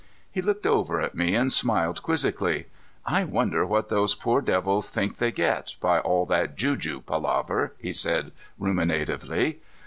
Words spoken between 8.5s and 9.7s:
ruminatively.